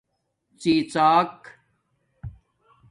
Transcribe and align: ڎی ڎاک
ڎی 0.61 0.73
ڎاک 0.93 1.33